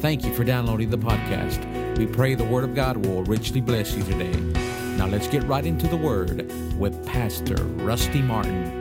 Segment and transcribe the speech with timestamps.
[0.00, 1.98] Thank you for downloading the podcast.
[1.98, 4.32] We pray the Word of God will richly bless you today.
[4.96, 8.78] Now let's get right into the Word with Pastor Rusty Martin.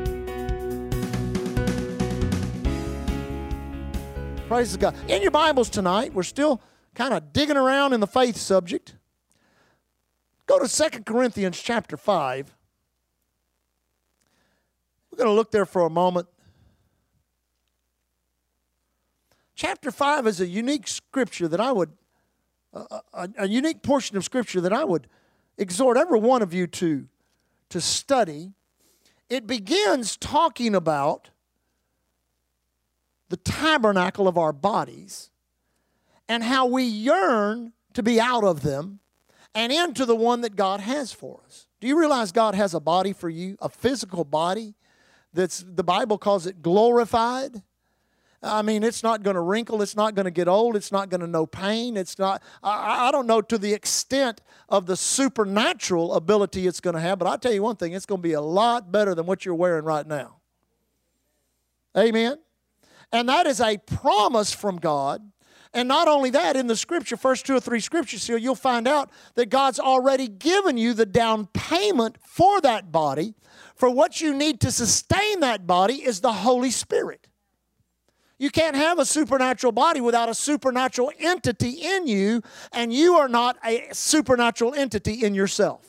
[4.48, 4.95] Praise God.
[5.09, 6.62] In your Bibles tonight, we're still
[6.95, 8.95] kind of digging around in the faith subject.
[10.45, 12.55] Go to Second Corinthians chapter 5.
[15.12, 16.30] We're going to look there for a moment.
[19.59, 21.91] Chapter 5 is a unique scripture that I would,
[22.72, 25.05] a, a, a unique portion of scripture that I would
[25.58, 27.09] exhort every one of you to,
[27.68, 28.54] to study.
[29.30, 31.32] It begins talking about
[33.27, 35.30] the tabernacle of our bodies
[36.30, 39.02] and how we yearn to be out of them
[39.54, 41.68] and into the one that God has for us.
[41.82, 44.76] Do you realize God has a body for you, a physical body
[45.34, 47.62] that's the Bible calls it glorified?
[48.41, 49.81] I mean, it's not going to wrinkle.
[49.81, 50.77] It's not going to get old.
[50.77, 51.98] It's not going to know pain.
[51.98, 56.96] It's not, I, I, don't know to the extent of the supernatural ability it's going
[56.96, 59.13] to have, but I'll tell you one thing it's going to be a lot better
[59.13, 60.37] than what you're wearing right now.
[61.98, 62.37] Amen?
[63.12, 65.22] And that is a promise from God.
[65.74, 68.88] And not only that, in the scripture, first two or three scriptures here, you'll find
[68.88, 73.35] out that God's already given you the down payment for that body.
[73.75, 77.28] For what you need to sustain that body is the Holy Spirit.
[78.40, 82.41] You can't have a supernatural body without a supernatural entity in you,
[82.72, 85.85] and you are not a supernatural entity in yourself.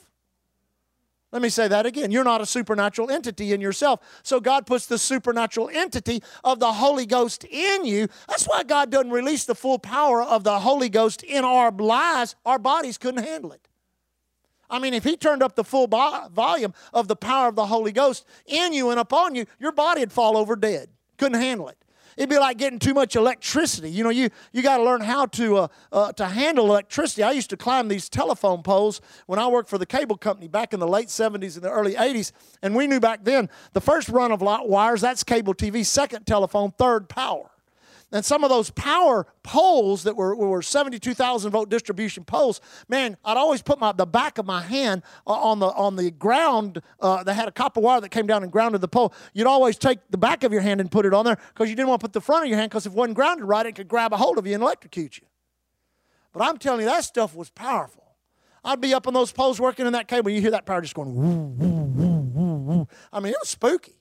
[1.31, 2.11] Let me say that again.
[2.11, 4.01] You're not a supernatural entity in yourself.
[4.21, 8.09] So God puts the supernatural entity of the Holy Ghost in you.
[8.27, 12.35] That's why God doesn't release the full power of the Holy Ghost in our lives.
[12.45, 13.65] Our bodies couldn't handle it.
[14.69, 17.93] I mean, if He turned up the full volume of the power of the Holy
[17.93, 20.89] Ghost in you and upon you, your body would fall over dead.
[21.17, 21.80] Couldn't handle it.
[22.21, 23.89] It'd be like getting too much electricity.
[23.89, 27.23] You know, you, you got to learn how to, uh, uh, to handle electricity.
[27.23, 30.71] I used to climb these telephone poles when I worked for the cable company back
[30.71, 32.31] in the late 70s and the early 80s.
[32.61, 36.69] And we knew back then the first run of wires, that's cable TV, second telephone,
[36.77, 37.50] third power.
[38.11, 43.37] And some of those power poles that were, were 72,000 volt distribution poles, man, I'd
[43.37, 47.33] always put my, the back of my hand on the, on the ground uh, that
[47.33, 49.13] had a copper wire that came down and grounded the pole.
[49.33, 51.75] You'd always take the back of your hand and put it on there because you
[51.75, 53.65] didn't want to put the front of your hand because if it wasn't grounded right,
[53.65, 55.27] it could grab a hold of you and electrocute you.
[56.33, 58.15] But I'm telling you, that stuff was powerful.
[58.63, 60.29] I'd be up on those poles working in that cable.
[60.29, 62.87] You hear that power just going woo, woo, woo, woo, woo.
[63.11, 64.00] I mean, it was spooky.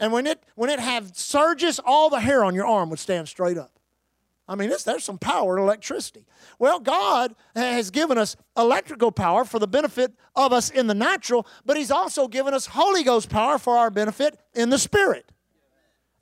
[0.00, 3.28] And when it when it had surges, all the hair on your arm would stand
[3.28, 3.74] straight up.
[4.46, 6.26] I mean, there's some power in electricity.
[6.58, 11.46] Well, God has given us electrical power for the benefit of us in the natural,
[11.64, 15.32] but He's also given us Holy Ghost power for our benefit in the spirit.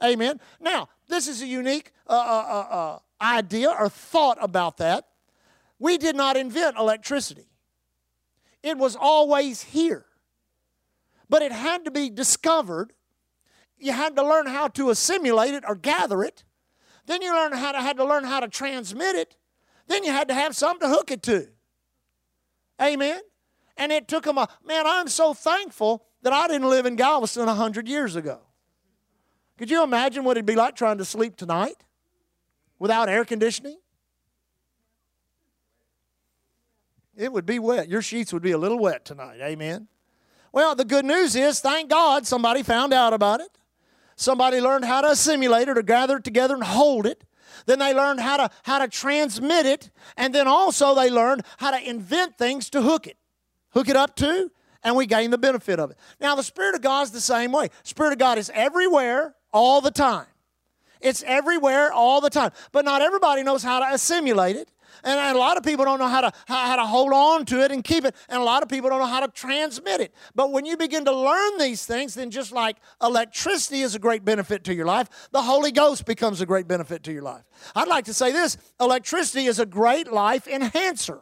[0.03, 0.41] Amen.
[0.61, 5.07] Now, this is a unique uh, uh, uh, uh idea or thought about that.
[5.79, 7.49] We did not invent electricity,
[8.63, 10.07] it was always here,
[11.29, 12.93] but it had to be discovered
[13.83, 16.45] you had to learn how to assimilate it or gather it.
[17.07, 19.37] Then you learned how to, had to learn how to transmit it.
[19.89, 21.49] Then you had to have something to hook it to.
[22.81, 23.21] Amen.
[23.77, 24.87] And it took them a man.
[24.87, 28.41] I'm so thankful that I didn't live in Galveston a hundred years ago.
[29.59, 31.85] Could you imagine what it'd be like trying to sleep tonight
[32.79, 33.79] without air conditioning?
[37.17, 37.89] It would be wet.
[37.89, 39.41] Your sheets would be a little wet tonight.
[39.41, 39.89] Amen.
[40.53, 43.59] Well, the good news is, thank God somebody found out about it.
[44.17, 47.25] Somebody learned how to assimilate it or gather it together and hold it.
[47.67, 49.91] Then they learned how to, how to transmit it.
[50.17, 53.17] And then also they learned how to invent things to hook it.
[53.71, 54.51] Hook it up to,
[54.83, 55.99] and we gain the benefit of it.
[56.21, 57.69] Now, the Spirit of God is the same way.
[57.85, 60.27] Spirit of God is everywhere all the time.
[61.01, 62.51] It's everywhere all the time.
[62.71, 64.72] But not everybody knows how to assimilate it.
[65.05, 67.73] And a lot of people don't know how to, how, to hold on to it
[67.73, 68.15] and keep it.
[68.29, 70.15] And a lot of people don't know how to transmit it.
[70.35, 74.25] But when you begin to learn these things, then just like electricity is a great
[74.25, 77.45] benefit to your life, the Holy Ghost becomes a great benefit to your life.
[77.75, 81.21] I'd like to say this electricity is a great life enhancer.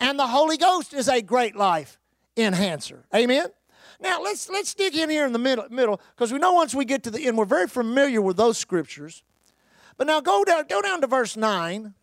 [0.00, 2.00] And the Holy Ghost is a great life
[2.36, 3.04] enhancer.
[3.14, 3.46] Amen?
[4.00, 6.84] Now let's let's dig in here in the middle middle because we know once we
[6.84, 9.22] get to the end, we're very familiar with those scriptures.
[9.96, 11.94] But now go down go down to verse 9.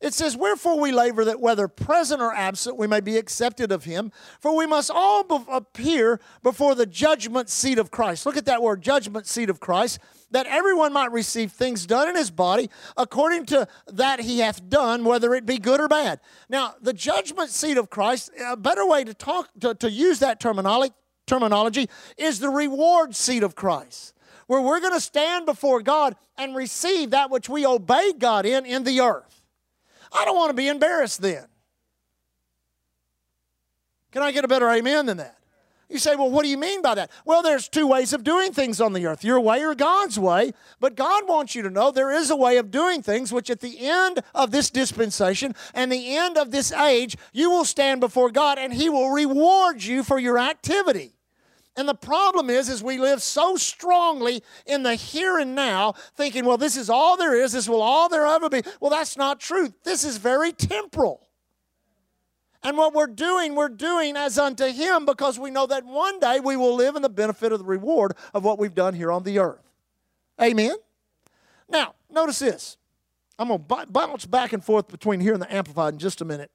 [0.00, 3.84] It says, Wherefore we labor that whether present or absent we may be accepted of
[3.84, 8.24] him, for we must all be- appear before the judgment seat of Christ.
[8.24, 9.98] Look at that word, judgment seat of Christ,
[10.30, 15.04] that everyone might receive things done in his body according to that he hath done,
[15.04, 16.20] whether it be good or bad.
[16.48, 20.40] Now, the judgment seat of Christ, a better way to talk to, to use that
[20.40, 20.94] terminology,
[21.26, 24.14] terminology is the reward seat of Christ
[24.46, 28.66] where we're going to stand before God and receive that which we obeyed God in
[28.66, 29.39] in the earth.
[30.12, 31.46] I don't want to be embarrassed then.
[34.12, 35.36] Can I get a better amen than that?
[35.90, 37.10] You say, well, what do you mean by that?
[37.24, 40.52] Well, there's two ways of doing things on the earth your way or God's way.
[40.78, 43.60] But God wants you to know there is a way of doing things which, at
[43.60, 48.30] the end of this dispensation and the end of this age, you will stand before
[48.30, 51.12] God and He will reward you for your activity.
[51.76, 56.44] And the problem is, is we live so strongly in the here and now, thinking,
[56.44, 58.62] well, this is all there is, this will all there ever be.
[58.80, 59.72] Well, that's not true.
[59.84, 61.26] This is very temporal.
[62.62, 66.40] And what we're doing, we're doing as unto Him because we know that one day
[66.40, 69.22] we will live in the benefit of the reward of what we've done here on
[69.22, 69.62] the earth.
[70.40, 70.76] Amen?
[71.68, 72.76] Now, notice this.
[73.38, 76.26] I'm going to bounce back and forth between here and the Amplified in just a
[76.26, 76.50] minute.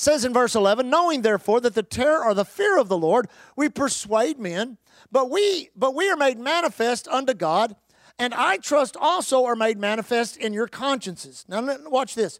[0.00, 3.26] Says in verse 11, knowing therefore that the terror or the fear of the Lord,
[3.56, 4.78] we persuade men,
[5.10, 7.74] but we, but we are made manifest unto God,
[8.16, 11.44] and I trust also are made manifest in your consciences.
[11.48, 12.38] Now, watch this.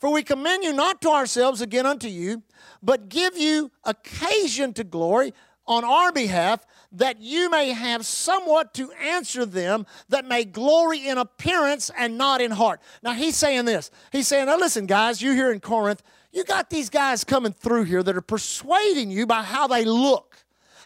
[0.00, 2.42] For we commend you not to ourselves again unto you,
[2.82, 5.32] but give you occasion to glory
[5.64, 11.18] on our behalf, that you may have somewhat to answer them that may glory in
[11.18, 12.80] appearance and not in heart.
[13.02, 13.92] Now he's saying this.
[14.10, 16.02] He's saying, now listen, guys, you here in Corinth,
[16.36, 20.36] you got these guys coming through here that are persuading you by how they look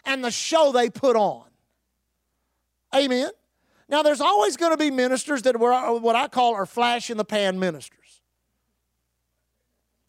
[0.05, 1.43] and the show they put on.
[2.95, 3.29] Amen.
[3.89, 7.17] Now, there's always going to be ministers that were what I call are flash in
[7.17, 8.21] the pan ministers.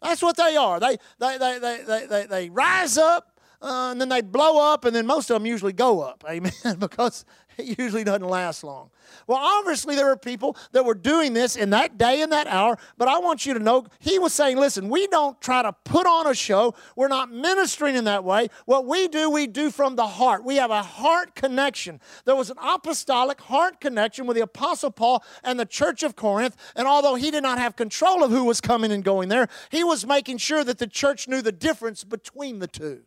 [0.01, 0.79] That's what they are.
[0.79, 4.95] They, they, they, they, they, they, rise up uh, and then they blow up, and
[4.95, 6.23] then most of them usually go up.
[6.29, 6.51] Amen.
[6.79, 7.25] because
[7.57, 8.89] it usually doesn't last long.
[9.27, 12.77] Well, obviously, there were people that were doing this in that day and that hour,
[12.97, 16.07] but I want you to know he was saying, listen, we don't try to put
[16.07, 16.73] on a show.
[16.95, 18.49] We're not ministering in that way.
[18.65, 20.43] What we do, we do from the heart.
[20.43, 21.99] We have a heart connection.
[22.25, 26.55] There was an apostolic heart connection with the Apostle Paul and the church of Corinth,
[26.75, 29.83] and although he did not have control of who was coming and going there, he
[29.83, 33.03] was making sure that the church knew the difference between the two.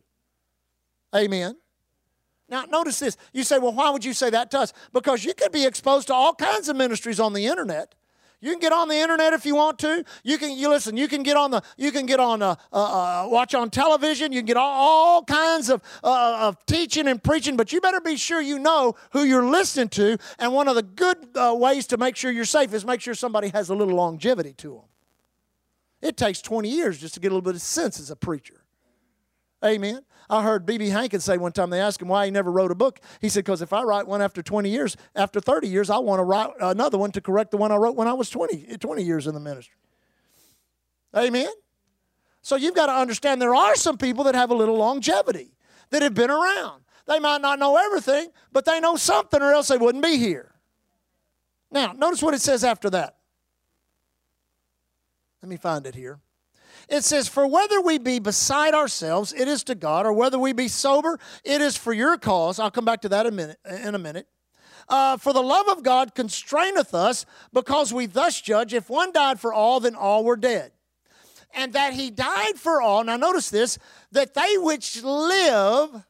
[1.15, 1.57] Amen.
[2.49, 3.17] Now, notice this.
[3.33, 4.73] You say, well, why would you say that to us?
[4.93, 7.93] Because you could be exposed to all kinds of ministries on the internet.
[8.39, 10.05] You can get on the internet if you want to.
[10.23, 10.95] You can you listen.
[10.95, 11.63] You can get on the.
[11.75, 12.43] You can get on.
[12.43, 14.31] Uh, uh, uh watch on television.
[14.31, 17.57] You can get all, all kinds of uh, of teaching and preaching.
[17.57, 20.19] But you better be sure you know who you're listening to.
[20.37, 23.15] And one of the good uh, ways to make sure you're safe is make sure
[23.15, 24.83] somebody has a little longevity to them.
[25.99, 28.66] It takes 20 years just to get a little bit of sense as a preacher.
[29.63, 30.01] Amen.
[30.29, 30.89] I heard B.B.
[30.89, 32.99] Hankins say one time, they asked him why he never wrote a book.
[33.21, 36.19] He said, because if I write one after 20 years, after 30 years, I want
[36.19, 39.03] to write another one to correct the one I wrote when I was 20, 20
[39.03, 39.77] years in the ministry.
[41.15, 41.49] Amen?
[42.41, 45.53] So you've got to understand there are some people that have a little longevity,
[45.91, 46.83] that have been around.
[47.07, 50.53] They might not know everything, but they know something or else they wouldn't be here.
[51.71, 53.15] Now, notice what it says after that.
[55.41, 56.19] Let me find it here.
[56.89, 60.53] It says, For whether we be beside ourselves, it is to God, or whether we
[60.53, 62.59] be sober, it is for your cause.
[62.59, 63.59] I'll come back to that in a minute.
[63.65, 64.27] In a minute.
[64.89, 69.39] Uh, for the love of God constraineth us, because we thus judge if one died
[69.39, 70.71] for all, then all were dead.
[71.53, 73.03] And that he died for all.
[73.03, 73.77] Now, notice this
[74.11, 76.05] that they which live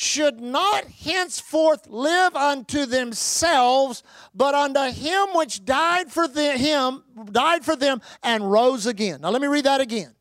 [0.00, 4.02] should not henceforth live unto themselves,
[4.34, 9.20] but unto him which died for them, him, died for them and rose again.
[9.20, 10.14] Now let me read that again.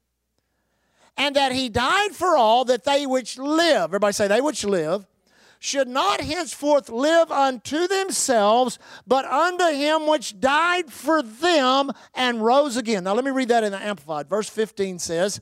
[1.15, 5.07] And that he died for all, that they which live, everybody say they which live,
[5.59, 12.75] should not henceforth live unto themselves, but unto him which died for them and rose
[12.75, 13.05] again.
[13.05, 14.27] Now let me read that in the Amplified.
[14.27, 15.39] Verse 15 says,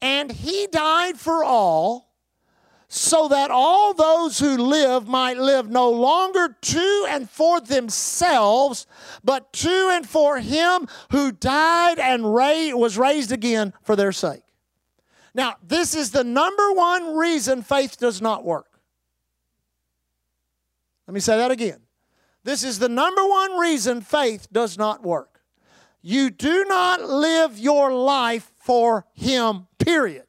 [0.00, 2.06] And he died for all
[2.88, 8.86] so that all those who live might live no longer to and for themselves,
[9.24, 14.42] but to and for him who died and was raised again for their sake.
[15.34, 18.80] Now, this is the number one reason faith does not work.
[21.06, 21.80] Let me say that again.
[22.44, 25.40] This is the number one reason faith does not work.
[26.00, 30.25] You do not live your life for Him, period.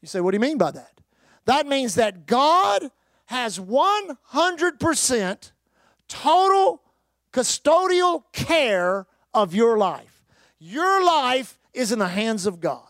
[0.00, 1.00] You say, what do you mean by that?
[1.44, 2.90] That means that God
[3.26, 5.52] has 100%
[6.08, 6.82] total
[7.32, 10.24] custodial care of your life.
[10.58, 12.82] Your life is in the hands of God.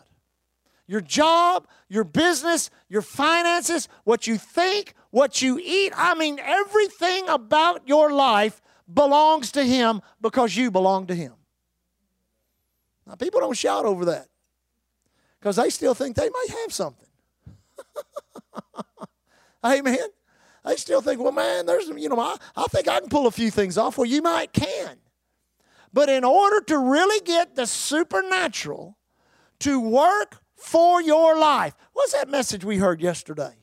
[0.87, 7.29] Your job, your business, your finances, what you think, what you eat I mean, everything
[7.29, 11.33] about your life belongs to Him because you belong to Him.
[13.05, 14.27] Now, people don't shout over that
[15.41, 17.07] because they still think they might have something.
[19.65, 19.97] Amen.
[20.63, 23.31] They still think, well, man, there's, you know, I, I think I can pull a
[23.31, 23.97] few things off.
[23.97, 24.97] Well, you might can.
[25.91, 28.97] But in order to really get the supernatural
[29.59, 33.55] to work for your life, what's that message we heard yesterday?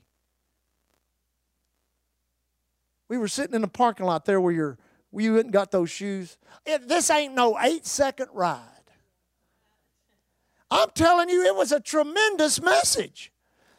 [3.08, 4.78] We were sitting in the parking lot there where you're,
[5.12, 6.36] you hadn't got those shoes.
[6.66, 8.77] It, this ain't no eight second ride.
[10.70, 13.32] I'm telling you, it was a tremendous message.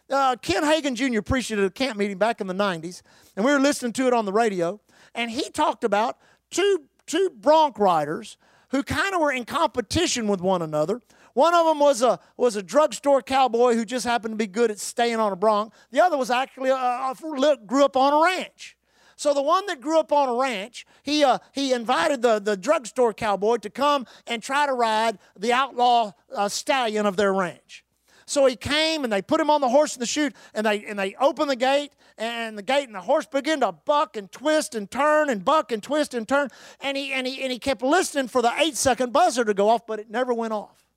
[0.09, 1.21] Uh, Ken Hagin Jr.
[1.21, 3.01] preached it at a camp meeting back in the 90s,
[3.35, 4.79] and we were listening to it on the radio.
[5.13, 6.17] And he talked about
[6.49, 8.37] two, two bronc riders
[8.69, 11.01] who kind of were in competition with one another.
[11.33, 14.71] One of them was a, was a drugstore cowboy who just happened to be good
[14.71, 15.73] at staying on a bronc.
[15.91, 18.77] The other was actually a, a, grew up on a ranch.
[19.15, 22.55] So the one that grew up on a ranch, he, uh, he invited the, the
[22.55, 27.83] drugstore cowboy to come and try to ride the outlaw uh, stallion of their ranch.
[28.25, 30.85] So he came and they put him on the horse in the chute and they,
[30.85, 34.31] and they opened the gate and the gate and the horse began to buck and
[34.31, 36.49] twist and turn and buck and twist and turn.
[36.79, 39.69] And he, and he, and he kept listening for the eight second buzzer to go
[39.69, 40.88] off, but it never went off.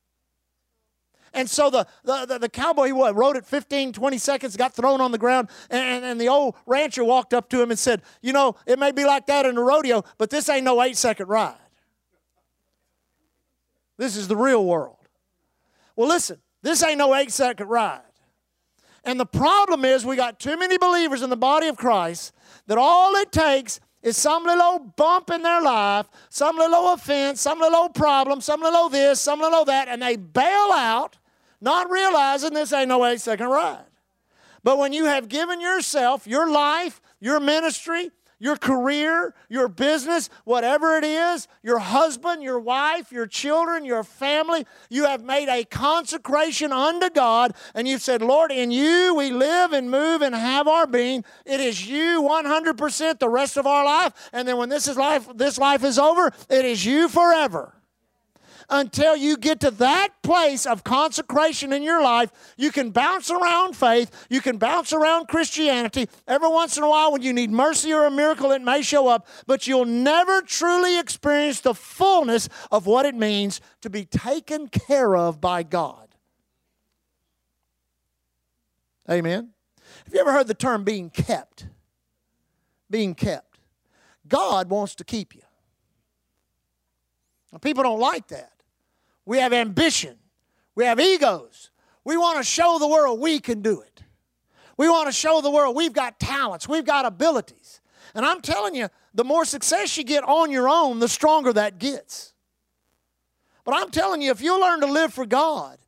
[1.35, 4.75] And so the, the, the, the cowboy, he what, rode it 15, 20 seconds, got
[4.75, 8.03] thrown on the ground, and, and the old rancher walked up to him and said,
[8.21, 10.97] You know, it may be like that in a rodeo, but this ain't no eight
[10.97, 11.55] second ride.
[13.97, 14.97] This is the real world.
[15.97, 18.01] Well, listen, this ain't no eight second ride.
[19.05, 22.33] And the problem is, we got too many believers in the body of Christ
[22.67, 27.41] that all it takes is some little old bump in their life, some little offense,
[27.41, 31.19] some little problem, some little this, some little that, and they bail out
[31.63, 33.87] not realizing this ain't no eight second ride.
[34.65, 40.97] But when you have given yourself, your life, your ministry, your career, your business, whatever
[40.97, 46.73] it is, your husband, your wife, your children, your family, you have made a consecration
[46.73, 50.89] unto God and you've said, Lord, in you we live and move and have our
[50.89, 51.25] being.
[51.47, 54.13] It is you 100% the rest of our life.
[54.33, 57.73] And then when this is life, this life is over, it is you forever
[58.69, 62.31] until you get to that place of consecration in your life.
[62.57, 66.09] You can bounce around faith, you can bounce around Christianity.
[66.27, 69.09] Every once in a while, when you need mercy or a miracle, it may show
[69.09, 74.69] up, but you'll never truly experience the fullness of what it means to be taken
[74.69, 76.09] care of by God.
[79.11, 79.51] Amen.
[80.05, 81.67] Have you ever heard the term being kept?
[82.89, 83.59] Being kept.
[84.29, 85.43] God wants to keep you.
[87.61, 88.52] People don't like that.
[89.25, 90.17] We have ambition.
[90.75, 91.71] We have egos.
[92.05, 94.03] We want to show the world we can do it.
[94.77, 97.81] We want to show the world we've got talents, we've got abilities.
[98.15, 101.79] And I'm telling you, the more success you get on your own, the stronger that
[101.79, 102.35] gets.
[103.65, 105.79] But I'm telling you, if you learn to live for God,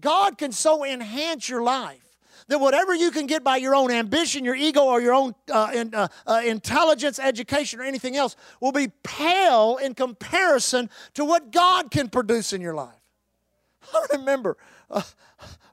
[0.00, 2.03] God can so enhance your life
[2.48, 5.70] that whatever you can get by your own ambition, your ego, or your own uh,
[5.74, 11.50] in, uh, uh, intelligence, education, or anything else will be pale in comparison to what
[11.50, 13.00] God can produce in your life.
[13.94, 14.56] I remember
[14.90, 15.02] uh,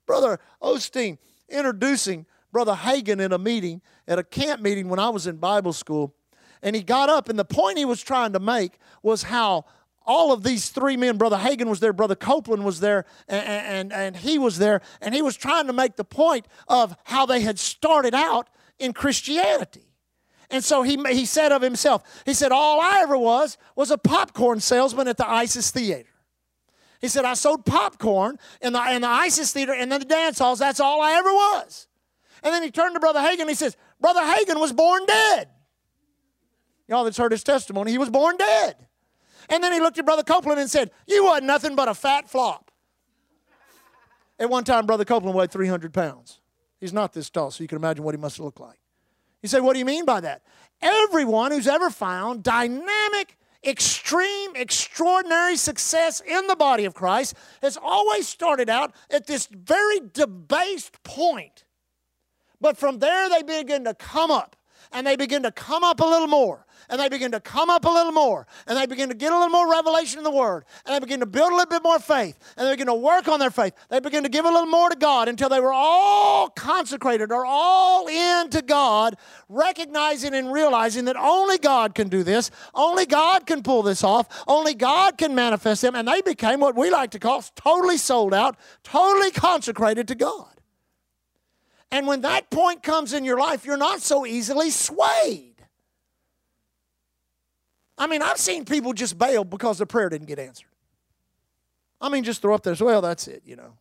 [0.05, 1.17] Brother Osteen
[1.49, 5.73] introducing Brother Hagin in a meeting, at a camp meeting when I was in Bible
[5.73, 6.13] school.
[6.61, 9.65] And he got up, and the point he was trying to make was how
[10.05, 13.93] all of these three men, Brother Hagin was there, Brother Copeland was there, and, and,
[13.93, 17.41] and he was there, and he was trying to make the point of how they
[17.41, 19.87] had started out in Christianity.
[20.49, 23.97] And so he, he said of himself, he said, All I ever was was a
[23.97, 26.09] popcorn salesman at the Isis Theater.
[26.99, 30.37] He said, I sold popcorn in the, in the Isis Theater and then the dance
[30.37, 30.59] halls.
[30.59, 31.87] That's all I ever was.
[32.43, 35.47] And then he turned to Brother Hagin and he says, Brother Hagin was born dead.
[36.87, 38.75] Y'all that's heard his testimony, he was born dead.
[39.51, 42.29] And then he looked at Brother Copeland and said, You wasn't nothing but a fat
[42.29, 42.71] flop.
[44.39, 46.39] At one time, Brother Copeland weighed 300 pounds.
[46.79, 48.79] He's not this tall, so you can imagine what he must look like.
[49.41, 50.41] He said, What do you mean by that?
[50.81, 58.27] Everyone who's ever found dynamic, extreme, extraordinary success in the body of Christ has always
[58.27, 61.65] started out at this very debased point.
[62.61, 64.55] But from there, they begin to come up,
[64.91, 67.85] and they begin to come up a little more and they begin to come up
[67.85, 70.65] a little more and they begin to get a little more revelation in the Word
[70.85, 73.27] and they begin to build a little bit more faith and they begin to work
[73.27, 73.73] on their faith.
[73.89, 77.45] They begin to give a little more to God until they were all consecrated or
[77.45, 79.15] all into God,
[79.47, 84.43] recognizing and realizing that only God can do this, only God can pull this off,
[84.47, 85.95] only God can manifest them.
[85.95, 90.60] And they became what we like to call totally sold out, totally consecrated to God.
[91.91, 95.55] And when that point comes in your life, you're not so easily swayed.
[97.97, 100.69] I mean, I've seen people just bail because their prayer didn't get answered.
[101.99, 103.73] I mean, just throw up there, well, that's it, you know.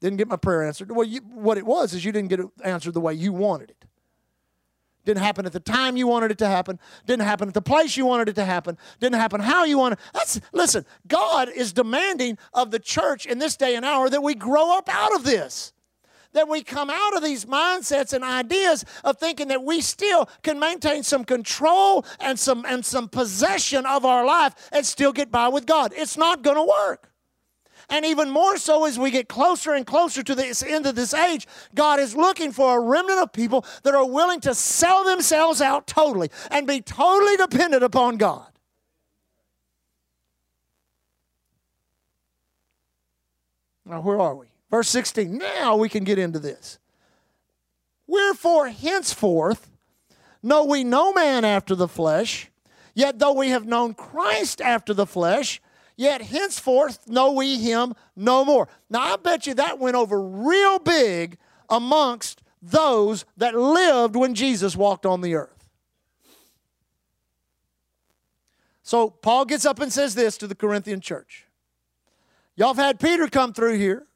[0.00, 0.90] Didn't get my prayer answered.
[0.90, 3.70] Well, you, what it was is you didn't get it answered the way you wanted
[3.70, 3.84] it.
[5.04, 6.78] Didn't happen at the time you wanted it to happen.
[7.06, 8.78] Didn't happen at the place you wanted it to happen.
[9.00, 9.98] Didn't happen how you wanted.
[10.14, 10.86] That's listen.
[11.08, 14.88] God is demanding of the church in this day and hour that we grow up
[14.88, 15.72] out of this.
[16.32, 20.58] That we come out of these mindsets and ideas of thinking that we still can
[20.58, 25.48] maintain some control and some and some possession of our life and still get by
[25.48, 25.92] with God.
[25.94, 27.12] It's not going to work.
[27.90, 31.12] And even more so as we get closer and closer to the end of this
[31.12, 35.60] age, God is looking for a remnant of people that are willing to sell themselves
[35.60, 38.46] out totally and be totally dependent upon God.
[43.84, 44.51] Now, where are we?
[44.72, 45.38] Verse 16.
[45.38, 46.80] Now we can get into this.
[48.08, 49.70] Wherefore, henceforth,
[50.42, 52.50] know we no man after the flesh,
[52.92, 55.60] yet though we have known Christ after the flesh,
[55.96, 58.68] Yet henceforth know we him no more.
[58.88, 61.38] Now, I bet you that went over real big
[61.68, 65.68] amongst those that lived when Jesus walked on the earth.
[68.82, 71.46] So, Paul gets up and says this to the Corinthian church
[72.56, 74.06] Y'all have had Peter come through here,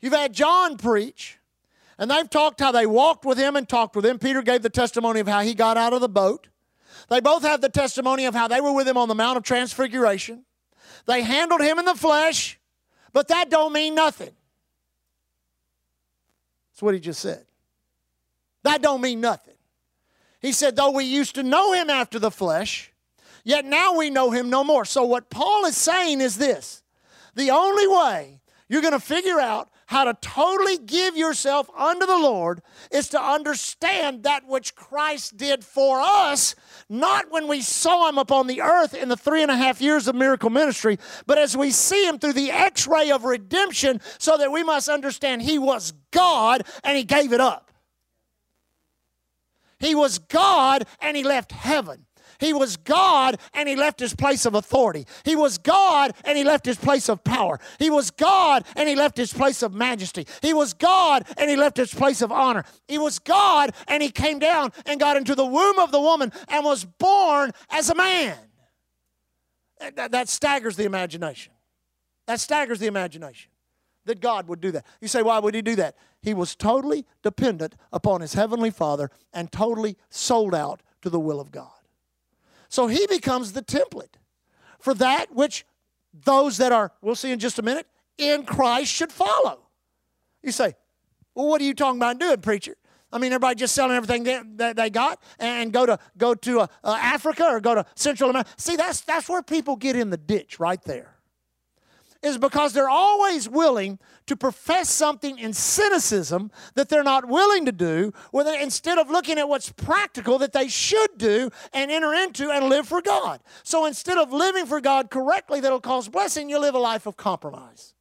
[0.00, 1.38] you've had John preach,
[1.98, 4.18] and they've talked how they walked with him and talked with him.
[4.18, 6.48] Peter gave the testimony of how he got out of the boat.
[7.08, 9.42] They both have the testimony of how they were with him on the Mount of
[9.42, 10.44] Transfiguration.
[11.06, 12.58] They handled him in the flesh,
[13.12, 14.30] but that don't mean nothing.
[16.72, 17.44] That's what he just said.
[18.62, 19.54] That don't mean nothing.
[20.40, 22.92] He said, though we used to know him after the flesh,
[23.42, 24.84] yet now we know him no more.
[24.84, 26.82] So what Paul is saying is this
[27.34, 32.18] the only way you're going to figure out how to totally give yourself unto the
[32.18, 36.54] Lord is to understand that which Christ did for us,
[36.90, 40.06] not when we saw him upon the earth in the three and a half years
[40.06, 44.36] of miracle ministry, but as we see him through the x ray of redemption, so
[44.36, 47.72] that we must understand he was God and he gave it up.
[49.78, 52.04] He was God and he left heaven.
[52.38, 55.06] He was God and he left his place of authority.
[55.24, 57.58] He was God and he left his place of power.
[57.78, 60.26] He was God and he left his place of majesty.
[60.40, 62.64] He was God and he left his place of honor.
[62.86, 66.32] He was God and he came down and got into the womb of the woman
[66.48, 68.36] and was born as a man.
[69.94, 71.52] That, that staggers the imagination.
[72.26, 73.50] That staggers the imagination
[74.08, 74.84] that God would do that.
[75.00, 75.96] You say, why would he do that?
[76.20, 81.40] He was totally dependent upon his heavenly Father and totally sold out to the will
[81.40, 81.77] of God.
[82.68, 84.14] So he becomes the template
[84.78, 85.64] for that which
[86.12, 89.60] those that are, we'll see in just a minute, in Christ should follow.
[90.42, 90.74] You say,
[91.34, 92.76] well, what are you talking about doing, preacher?
[93.12, 96.66] I mean, everybody just selling everything that they got and go to go to uh,
[96.84, 98.50] uh, Africa or go to Central America.
[98.58, 101.17] See, that's that's where people get in the ditch right there
[102.22, 107.72] is because they're always willing to profess something in cynicism that they're not willing to
[107.72, 112.50] do, whether instead of looking at what's practical that they should do and enter into
[112.50, 113.40] and live for God.
[113.62, 117.16] So instead of living for God correctly that'll cause blessing, you live a life of
[117.16, 117.94] compromise.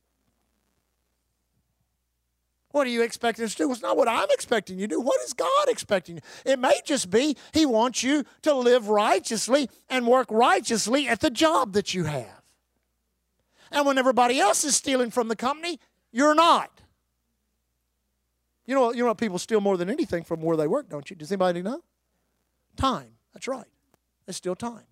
[2.71, 3.71] What are you expecting us to do?
[3.71, 5.01] It's not what I'm expecting you to do.
[5.01, 6.21] What is God expecting you?
[6.45, 11.29] It may just be He wants you to live righteously and work righteously at the
[11.29, 12.36] job that you have.
[13.71, 15.79] And when everybody else is stealing from the company,
[16.11, 16.71] you're not.
[18.65, 21.09] You know, you know what people steal more than anything from where they work, don't
[21.09, 21.15] you?
[21.15, 21.81] Does anybody know?
[22.75, 23.11] Time.
[23.33, 23.67] That's right.
[24.25, 24.83] They steal time.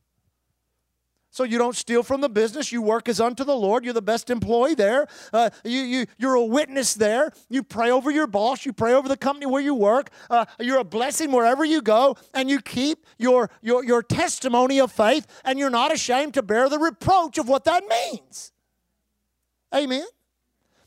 [1.36, 2.72] So you don't steal from the business.
[2.72, 3.84] You work as unto the Lord.
[3.84, 5.06] You're the best employee there.
[5.34, 7.34] Uh, you, you, you're a witness there.
[7.50, 8.66] You pray over your boss.
[8.66, 10.12] You pray over the company where you work.
[10.30, 12.16] Uh, you're a blessing wherever you go.
[12.34, 15.28] And you keep your, your, your testimony of faith.
[15.44, 18.54] And you're not ashamed to bear the reproach of what that means.
[19.74, 20.06] Amen.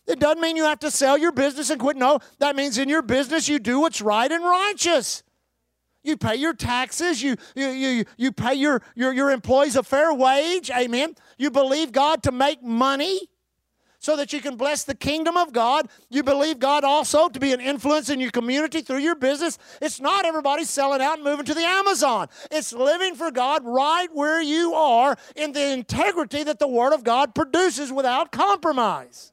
[0.06, 1.96] It doesn't mean you have to sell your business and quit.
[1.96, 5.22] No, that means in your business you do what's right and righteous.
[6.02, 10.14] You pay your taxes, you, you, you, you pay your, your, your employees a fair
[10.14, 10.70] wage.
[10.70, 11.14] Amen.
[11.36, 13.28] You believe God to make money
[13.98, 15.88] so that you can bless the kingdom of God.
[16.08, 19.58] You believe God also to be an influence in your community through your business.
[19.82, 22.28] It's not everybody selling out and moving to the Amazon.
[22.50, 27.04] It's living for God right where you are in the integrity that the Word of
[27.04, 29.32] God produces without compromise.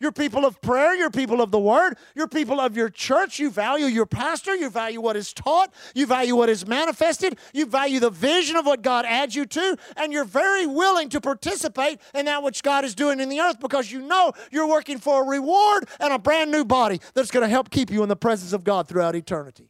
[0.00, 0.94] You're people of prayer.
[0.94, 1.96] You're people of the word.
[2.14, 3.40] You're people of your church.
[3.40, 4.54] You value your pastor.
[4.54, 5.72] You value what is taught.
[5.94, 7.36] You value what is manifested.
[7.52, 9.76] You value the vision of what God adds you to.
[9.96, 13.58] And you're very willing to participate in that which God is doing in the earth
[13.58, 17.44] because you know you're working for a reward and a brand new body that's going
[17.44, 19.68] to help keep you in the presence of God throughout eternity.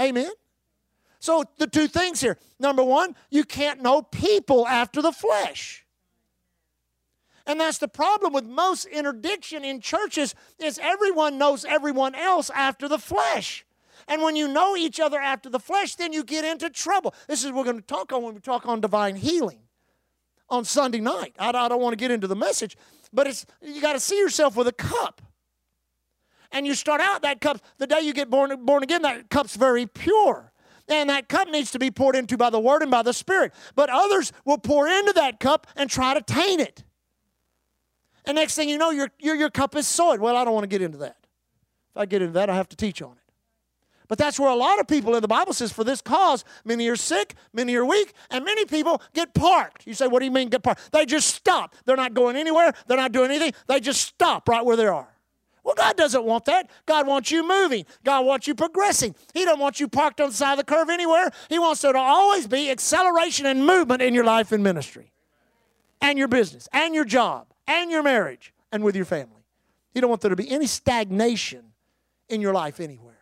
[0.00, 0.30] Amen.
[1.20, 2.38] So, the two things here.
[2.58, 5.83] Number one, you can't know people after the flesh.
[7.46, 12.88] And that's the problem with most interdiction in churches is everyone knows everyone else after
[12.88, 13.66] the flesh.
[14.08, 17.14] And when you know each other after the flesh, then you get into trouble.
[17.28, 19.58] This is what we're going to talk on when we talk on divine healing
[20.48, 21.34] on Sunday night.
[21.38, 22.76] I, I don't want to get into the message,
[23.12, 25.22] but it's you got to see yourself with a cup.
[26.50, 29.56] And you start out that cup, the day you get born, born again, that cup's
[29.56, 30.52] very pure.
[30.86, 33.52] And that cup needs to be poured into by the Word and by the Spirit.
[33.74, 36.84] But others will pour into that cup and try to taint it.
[38.26, 40.20] And next thing you know, your, your, your cup is soiled.
[40.20, 41.16] Well, I don't want to get into that.
[41.90, 43.18] If I get into that, I have to teach on it.
[44.06, 46.88] But that's where a lot of people in the Bible says, for this cause, many
[46.88, 49.86] are sick, many are weak, and many people get parked.
[49.86, 50.92] You say, what do you mean get parked?
[50.92, 51.74] They just stop.
[51.86, 55.08] They're not going anywhere, they're not doing anything, they just stop right where they are.
[55.62, 56.68] Well, God doesn't want that.
[56.84, 57.86] God wants you moving.
[58.04, 59.14] God wants you progressing.
[59.32, 61.30] He doesn't want you parked on the side of the curve anywhere.
[61.48, 65.12] He wants there to always be acceleration and movement in your life and ministry,
[66.02, 69.44] and your business, and your job, and your marriage, and with your family.
[69.94, 71.72] You don't want there to be any stagnation
[72.28, 73.14] in your life anywhere.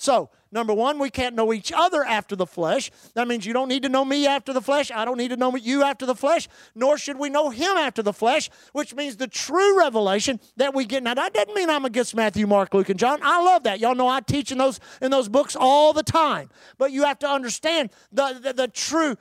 [0.00, 2.92] So, number one, we can't know each other after the flesh.
[3.14, 4.92] That means you don't need to know me after the flesh.
[4.92, 8.00] I don't need to know you after the flesh, nor should we know him after
[8.00, 11.02] the flesh, which means the true revelation that we get.
[11.02, 13.18] Now, that doesn't mean I'm against Matthew, Mark, Luke, and John.
[13.22, 13.80] I love that.
[13.80, 16.48] Y'all know I teach in those, in those books all the time.
[16.78, 19.16] But you have to understand the, the, the true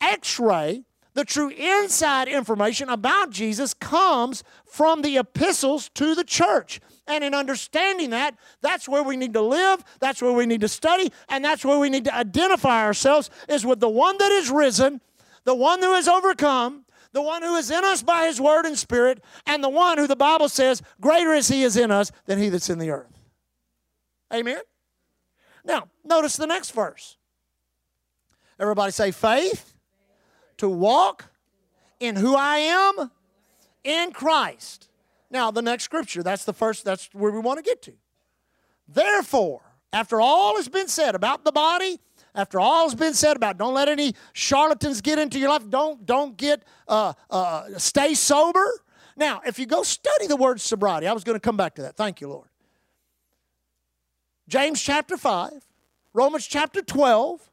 [0.00, 6.80] x ray the true inside information about Jesus comes from the epistles to the church.
[7.06, 10.68] And in understanding that, that's where we need to live, that's where we need to
[10.68, 14.50] study, and that's where we need to identify ourselves is with the one that is
[14.50, 15.00] risen,
[15.44, 18.76] the one who has overcome, the one who is in us by his word and
[18.76, 22.38] spirit, and the one who the Bible says, greater is he is in us than
[22.38, 23.12] he that's in the earth.
[24.32, 24.60] Amen?
[25.64, 27.16] Now, notice the next verse.
[28.58, 29.73] Everybody say faith
[30.58, 31.30] to walk
[32.00, 33.10] in who I am
[33.82, 34.88] in Christ.
[35.30, 37.92] Now, the next scripture, that's the first, that's where we want to get to.
[38.88, 39.62] Therefore,
[39.92, 42.00] after all has been said about the body,
[42.34, 46.04] after all has been said about don't let any charlatans get into your life, don't,
[46.04, 48.64] don't get, uh, uh, stay sober.
[49.16, 51.82] Now, if you go study the word sobriety, I was going to come back to
[51.82, 51.96] that.
[51.96, 52.48] Thank you, Lord.
[54.48, 55.52] James chapter 5,
[56.12, 57.50] Romans chapter 12,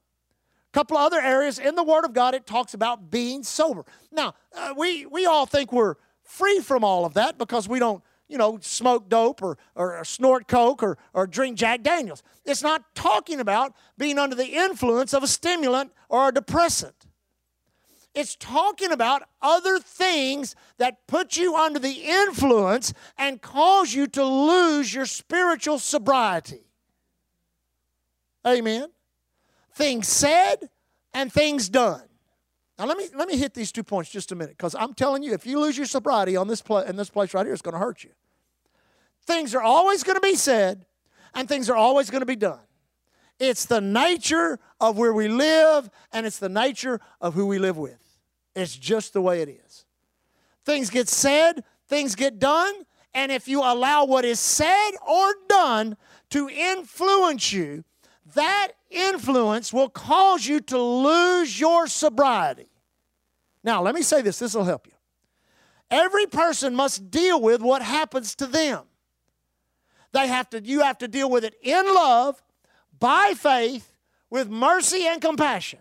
[0.72, 3.86] couple other areas in the Word of God, it talks about being sober.
[4.12, 8.04] Now, uh, we, we all think we're free from all of that because we don't,
[8.28, 12.24] you know, smoke dope or, or, or snort coke or, or drink Jack Daniels.
[12.46, 16.96] It's not talking about being under the influence of a stimulant or a depressant.
[18.14, 24.24] It's talking about other things that put you under the influence and cause you to
[24.24, 26.66] lose your spiritual sobriety.
[28.46, 28.90] Amen
[29.74, 30.70] things said
[31.14, 32.04] and things done.
[32.78, 35.24] Now let me let me hit these two points just a minute because I'm telling
[35.24, 37.62] you, if you lose your sobriety on this pla- in this place right here, it's
[37.62, 38.12] going to hurt you.
[39.26, 40.86] Things are always going to be said,
[41.36, 42.60] and things are always going to be done.
[43.40, 47.78] It's the nature of where we live, and it's the nature of who we live
[47.78, 48.00] with.
[48.56, 49.86] It's just the way it is.
[50.66, 52.74] Things get said, things get done,
[53.14, 55.98] and if you allow what is said or done
[56.32, 57.84] to influence you,
[58.36, 62.70] that influence will cause you to lose your sobriety.
[63.64, 64.94] Now, let me say this, this will help you.
[65.90, 68.84] Every person must deal with what happens to them.
[70.14, 72.42] They have to, you have to deal with it in love,
[73.00, 73.94] by faith,
[74.30, 75.80] with mercy and compassion.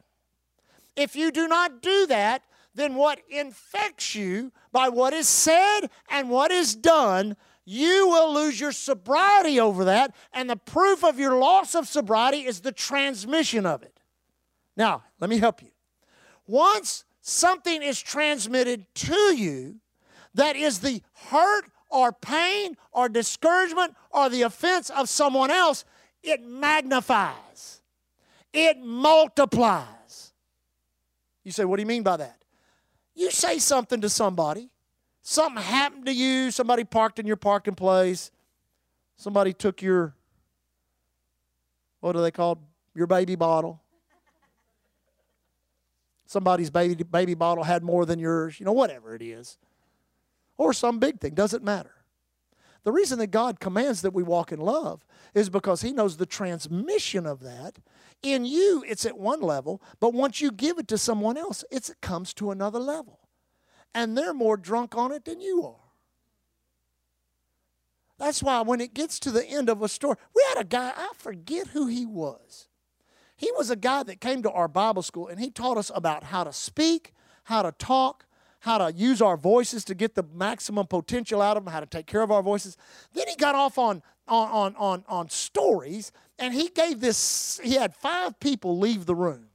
[0.97, 2.43] If you do not do that,
[2.75, 8.59] then what infects you by what is said and what is done you will lose
[8.59, 13.67] your sobriety over that, and the proof of your loss of sobriety is the transmission
[13.67, 14.01] of it.
[14.77, 15.71] Now, let me help you.
[16.47, 19.77] Once something is transmitted to you
[20.35, 25.85] that is the hurt or pain or discouragement or the offense of someone else,
[26.23, 27.83] it magnifies,
[28.53, 30.33] it multiplies.
[31.45, 32.45] You say, What do you mean by that?
[33.15, 34.71] You say something to somebody
[35.31, 38.33] Something happened to you, somebody parked in your parking place,
[39.17, 40.13] somebody took your,
[42.01, 42.59] what are they called?
[42.97, 43.81] Your baby bottle.
[46.27, 49.57] Somebody's baby, baby bottle had more than yours, you know, whatever it is.
[50.57, 51.95] Or some big thing, doesn't matter.
[52.83, 56.27] The reason that God commands that we walk in love is because He knows the
[56.27, 57.79] transmission of that.
[58.25, 61.89] In you, it's at one level, but once you give it to someone else, it
[62.01, 63.21] comes to another level
[63.95, 65.75] and they're more drunk on it than you are.
[68.19, 70.93] That's why when it gets to the end of a story, we had a guy,
[70.95, 72.69] I forget who he was.
[73.37, 76.25] He was a guy that came to our Bible school and he taught us about
[76.25, 78.27] how to speak, how to talk,
[78.61, 81.87] how to use our voices to get the maximum potential out of them, how to
[81.87, 82.77] take care of our voices.
[83.15, 87.75] Then he got off on, on, on, on, on stories, and he gave this, he
[87.75, 89.50] had five people leave the room.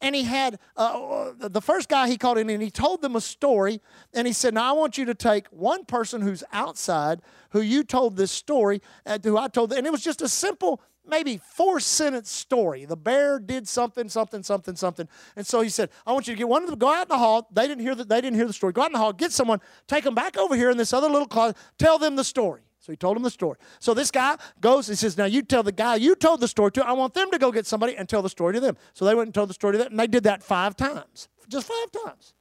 [0.00, 3.16] And he had, uh, uh the first guy he called in and he told them
[3.16, 3.80] a story.
[4.14, 7.82] And he said, Now I want you to take one person who's outside, who you
[7.82, 11.80] told this story, uh, who I told, and it was just a simple maybe four
[11.80, 12.84] sentence story.
[12.84, 15.08] The bear did something, something, something, something.
[15.36, 17.08] And so he said, I want you to get one of them, go out in
[17.08, 17.48] the hall.
[17.50, 18.72] They didn't hear the, they didn't hear the story.
[18.72, 21.08] Go out in the hall, get someone, take them back over here in this other
[21.08, 22.67] little closet, tell them the story.
[22.80, 23.58] So he told him the story.
[23.80, 26.70] So this guy goes, and says, Now you tell the guy you told the story
[26.72, 28.76] to, I want them to go get somebody and tell the story to them.
[28.94, 31.28] So they went and told the story to them, and they did that five times.
[31.48, 32.34] Just five times.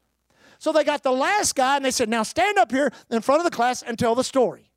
[0.60, 3.39] So they got the last guy and they said, Now stand up here in front
[3.39, 4.71] of the class and tell the story.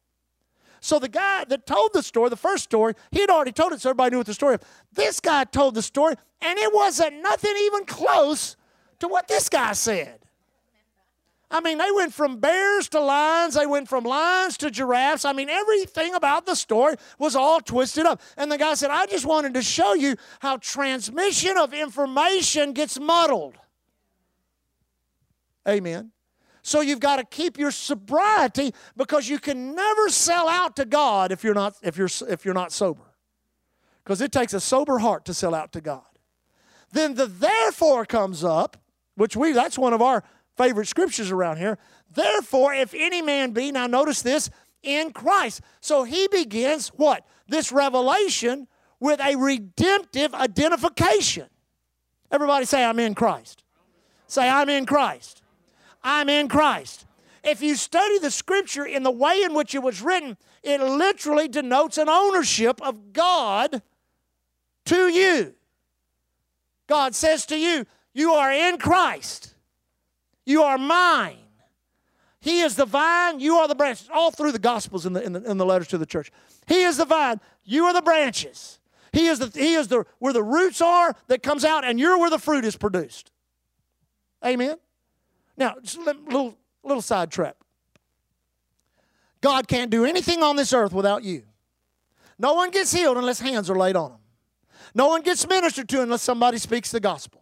[0.81, 3.81] So the guy that told the story, the first story, he had already told it,
[3.81, 4.67] so everybody knew what the story was.
[4.93, 8.57] This guy told the story, and it wasn't nothing even close
[9.01, 10.20] to what this guy said.
[11.53, 15.25] I mean, they went from bears to lions, they went from lions to giraffes.
[15.25, 18.21] I mean, everything about the story was all twisted up.
[18.37, 23.01] And the guy said, I just wanted to show you how transmission of information gets
[23.01, 23.57] muddled.
[25.69, 26.13] Amen.
[26.63, 31.33] So you've got to keep your sobriety because you can never sell out to God
[31.33, 33.03] if you're not if you're if you're not sober.
[34.05, 36.03] Because it takes a sober heart to sell out to God.
[36.93, 38.77] Then the therefore comes up,
[39.15, 40.23] which we that's one of our
[40.57, 41.79] favorite scriptures around here.
[42.13, 44.51] Therefore, if any man be, now notice this,
[44.83, 45.61] in Christ.
[45.81, 47.27] So he begins what?
[47.49, 48.67] This revelation
[48.99, 51.47] with a redemptive identification.
[52.31, 53.65] Everybody say, I'm in Christ.
[54.27, 55.43] Say, I'm in Christ.
[56.03, 57.07] I'm in Christ.
[57.43, 61.49] If you study the scripture in the way in which it was written, it literally
[61.49, 63.83] denotes an ownership of God
[64.87, 65.55] to you.
[66.87, 69.55] God says to you, You are in Christ.
[70.47, 71.37] You are mine.
[72.41, 74.09] He is the vine, you are the branches.
[74.13, 76.33] All through the Gospels in the, in the, the letters to the church.
[76.67, 78.79] He is the vine, you are the branches.
[79.13, 82.19] He is, the, he is the, where the roots are that comes out, and you're
[82.19, 83.31] where the fruit is produced.
[84.45, 84.77] Amen?
[85.57, 87.57] Now, just a little, little side trip.
[89.41, 91.43] God can't do anything on this earth without you.
[92.39, 94.21] No one gets healed unless hands are laid on them.
[94.95, 97.40] No one gets ministered to unless somebody speaks the gospel.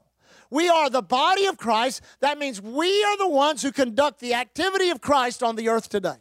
[0.51, 2.01] We are the body of Christ.
[2.21, 5.89] That means we are the ones who conduct the activity of Christ on the earth
[5.89, 6.17] today.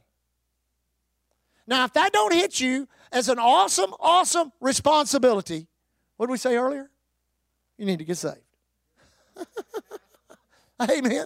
[1.65, 5.67] Now, if that don't hit you as an awesome, awesome responsibility,
[6.15, 6.89] what did we say earlier?
[7.77, 8.37] You need to get saved.
[10.81, 11.25] Amen.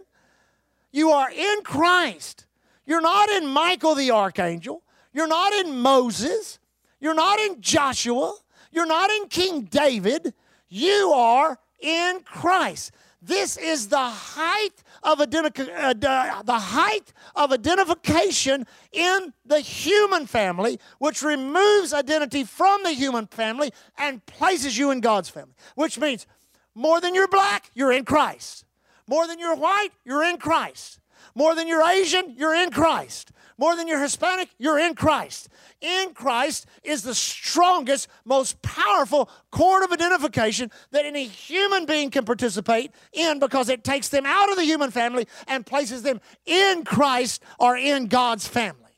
[0.91, 2.45] You are in Christ.
[2.85, 4.83] You're not in Michael the archangel.
[5.13, 6.59] You're not in Moses.
[6.99, 8.35] You're not in Joshua.
[8.71, 10.33] You're not in King David.
[10.69, 12.91] You are in Christ.
[13.21, 21.21] This is the height of uh, the height of identification in the human family, which
[21.21, 25.53] removes identity from the human family and places you in God's family.
[25.75, 26.25] Which means
[26.73, 28.65] more than you're black, you're in Christ.
[29.07, 30.99] More than you're white, you're in Christ.
[31.35, 33.31] More than you're Asian, you're in Christ.
[33.61, 35.47] More than you're Hispanic, you're in Christ.
[35.81, 42.25] In Christ is the strongest, most powerful cord of identification that any human being can
[42.25, 46.83] participate in because it takes them out of the human family and places them in
[46.83, 48.97] Christ or in God's family.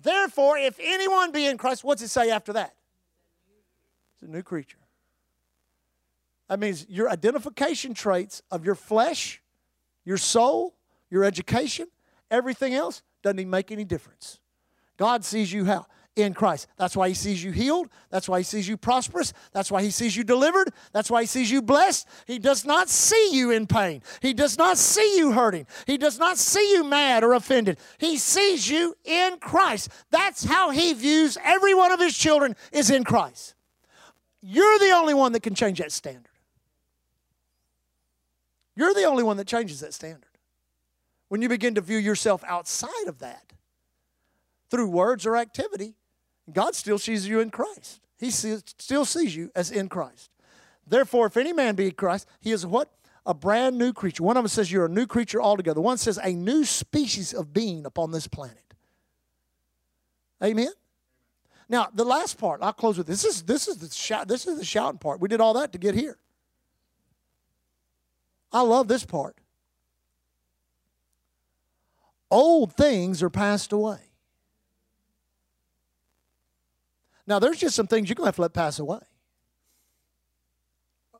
[0.00, 2.74] Therefore, if anyone be in Christ, what's it say after that?
[4.14, 4.78] It's a new creature.
[6.48, 9.42] That means your identification traits of your flesh,
[10.06, 10.74] your soul,
[11.10, 11.88] your education,
[12.34, 14.40] everything else doesn't even make any difference.
[14.96, 15.86] God sees you how?
[16.16, 16.68] In Christ.
[16.76, 17.88] That's why He sees you healed.
[18.10, 19.32] That's why He sees you prosperous.
[19.52, 20.70] That's why He sees you delivered.
[20.92, 22.06] That's why He sees you blessed.
[22.26, 24.02] He does not see you in pain.
[24.20, 25.66] He does not see you hurting.
[25.86, 27.78] He does not see you mad or offended.
[27.98, 29.90] He sees you in Christ.
[30.10, 33.54] That's how He views every one of His children is in Christ.
[34.40, 36.28] You're the only one that can change that standard.
[38.76, 40.33] You're the only one that changes that standard.
[41.34, 43.54] When you begin to view yourself outside of that
[44.70, 45.96] through words or activity,
[46.52, 47.98] God still sees you in Christ.
[48.16, 50.30] He still sees you as in Christ.
[50.86, 52.92] Therefore, if any man be in Christ, he is what?
[53.26, 54.22] A brand new creature.
[54.22, 55.80] One of them says you're a new creature altogether.
[55.80, 58.72] One says a new species of being upon this planet.
[60.40, 60.70] Amen.
[61.68, 63.22] Now, the last part, I'll close with this.
[63.22, 65.18] This is this is the shout, this is the shouting part.
[65.18, 66.16] We did all that to get here.
[68.52, 69.36] I love this part.
[72.34, 74.00] Old things are passed away.
[77.28, 78.98] Now, there's just some things you're going to have to let pass away.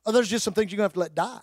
[0.05, 1.39] Or there's just some things you're going to have to let die.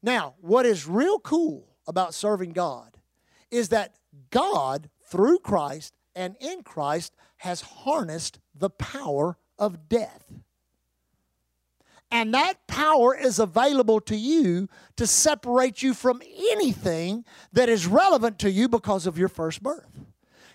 [0.00, 2.96] Now, what is real cool about serving God
[3.50, 3.96] is that
[4.30, 10.24] God, through Christ and in Christ, has harnessed the power of death.
[12.10, 18.38] And that power is available to you to separate you from anything that is relevant
[18.40, 20.06] to you because of your first birth.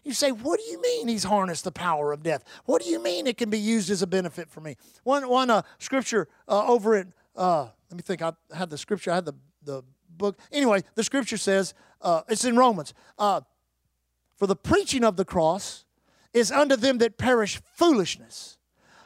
[0.03, 2.43] You say, What do you mean he's harnessed the power of death?
[2.65, 4.77] What do you mean it can be used as a benefit for me?
[5.03, 9.11] One, one uh, scripture uh, over in, uh, let me think, I had the scripture,
[9.11, 9.33] I had the,
[9.63, 10.39] the book.
[10.51, 13.41] Anyway, the scripture says, uh, it's in Romans, uh,
[14.37, 15.85] for the preaching of the cross
[16.33, 18.57] is unto them that perish foolishness,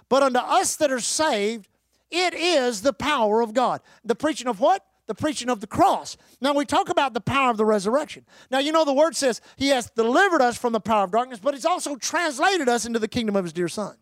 [0.08, 1.68] but unto us that are saved,
[2.12, 3.82] it is the power of God.
[4.04, 4.84] The preaching of what?
[5.08, 6.18] The preaching of the cross.
[6.42, 8.26] Now we talk about the power of the resurrection.
[8.50, 11.40] Now you know the word says he has delivered us from the power of darkness,
[11.40, 13.96] but he's also translated us into the kingdom of his dear son.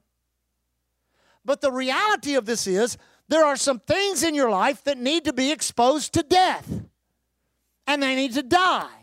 [1.43, 5.25] But the reality of this is there are some things in your life that need
[5.25, 6.69] to be exposed to death
[7.85, 9.02] and they need to die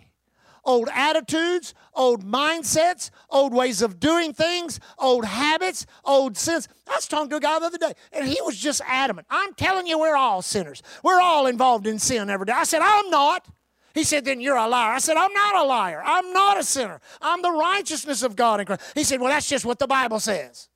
[0.65, 6.69] old attitudes, old mindsets, old ways of doing things, old habits, old sins.
[6.89, 9.27] I was talking to a guy the other day, and he was just adamant.
[9.31, 10.83] I'm telling you, we're all sinners.
[11.03, 12.53] We're all involved in sin every day.
[12.53, 13.47] I said, I'm not.
[13.95, 14.93] He said, Then you're a liar.
[14.93, 16.03] I said, I'm not a liar.
[16.05, 17.01] I'm not a sinner.
[17.21, 18.83] I'm the righteousness of God in Christ.
[18.95, 20.69] He said, Well, that's just what the Bible says.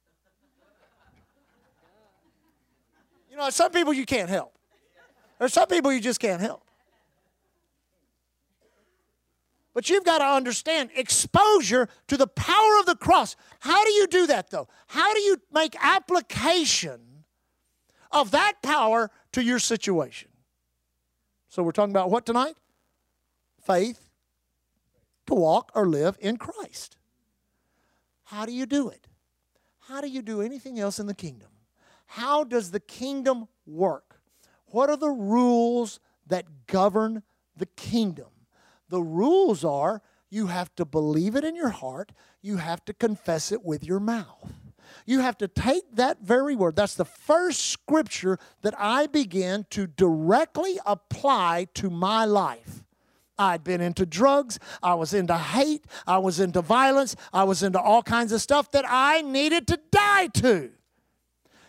[3.30, 4.52] You know, some people you can't help.
[5.38, 6.63] There's some people you just can't help.
[9.74, 13.34] But you've got to understand exposure to the power of the cross.
[13.58, 14.68] How do you do that, though?
[14.87, 17.00] How do you make application
[18.12, 20.30] of that power to your situation?
[21.48, 22.54] So, we're talking about what tonight?
[23.60, 24.08] Faith
[25.26, 26.96] to walk or live in Christ.
[28.24, 29.08] How do you do it?
[29.88, 31.48] How do you do anything else in the kingdom?
[32.06, 34.20] How does the kingdom work?
[34.66, 37.22] What are the rules that govern
[37.56, 38.26] the kingdom?
[38.94, 43.50] The rules are you have to believe it in your heart, you have to confess
[43.50, 44.52] it with your mouth.
[45.04, 46.76] You have to take that very word.
[46.76, 52.85] That's the first scripture that I began to directly apply to my life.
[53.37, 57.80] I'd been into drugs, I was into hate, I was into violence, I was into
[57.80, 60.70] all kinds of stuff that I needed to die to.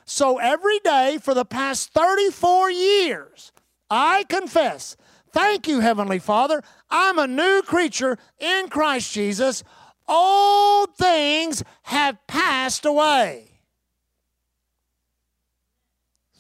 [0.06, 3.52] So every day for the past 34 years,
[3.90, 4.96] I confess
[5.36, 6.64] Thank you, Heavenly Father.
[6.90, 9.64] I'm a new creature in Christ Jesus.
[10.08, 13.52] Old things have passed away.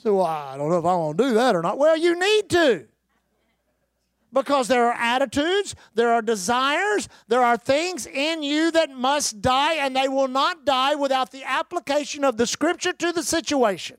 [0.03, 1.77] So well, I don't know if I want to do that or not.
[1.77, 2.85] Well, you need to.
[4.31, 9.75] Because there are attitudes, there are desires, there are things in you that must die,
[9.75, 13.97] and they will not die without the application of the Scripture to the situation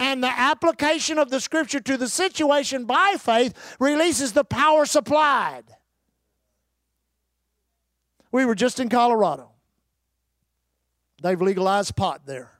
[0.00, 5.64] and the application of the scripture to the situation by faith releases the power supplied.
[8.32, 9.50] We were just in Colorado.
[11.22, 12.50] They've legalized pot there.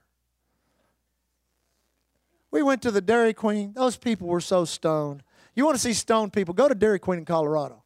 [2.51, 3.73] We went to the Dairy Queen.
[3.73, 5.23] Those people were so stoned.
[5.55, 6.53] You want to see stoned people?
[6.53, 7.83] Go to Dairy Queen in Colorado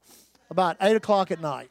[0.50, 1.70] about 8 o'clock at night.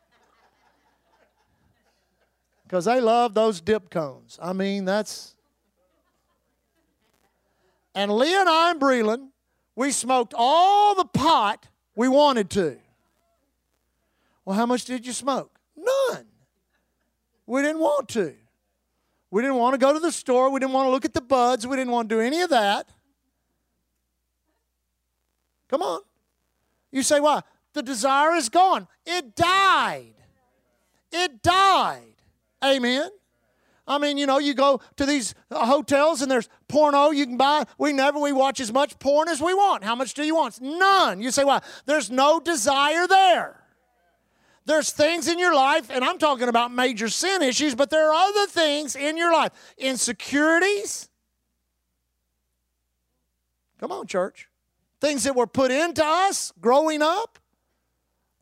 [2.64, 4.40] Because they love those dip cones.
[4.42, 5.33] I mean, that's
[7.96, 9.30] and Leah and I and Breland,
[9.76, 12.78] we smoked all the pot we wanted to.
[14.46, 15.58] Well, how much did you smoke?
[15.76, 16.26] None.
[17.46, 18.34] We didn't want to.
[19.32, 20.50] We didn't want to go to the store.
[20.52, 21.66] We didn't want to look at the buds.
[21.66, 22.88] We didn't want to do any of that.
[25.70, 26.02] Come on.
[26.92, 27.42] You say, why?
[27.74, 28.88] The desire is gone.
[29.06, 30.14] It died.
[31.12, 32.14] It died.
[32.64, 33.10] Amen.
[33.86, 37.66] I mean, you know, you go to these hotels and there's porno you can buy.
[37.78, 39.84] We never, we watch as much porn as we want.
[39.84, 40.62] How much do you want?
[40.62, 41.22] None.
[41.22, 41.62] You say, why?
[41.86, 43.60] There's no desire there.
[44.66, 48.14] There's things in your life, and I'm talking about major sin issues, but there are
[48.14, 49.52] other things in your life.
[49.78, 51.10] Insecurities.
[53.80, 54.48] Come on, church.
[55.02, 57.40] Things that were put into us growing up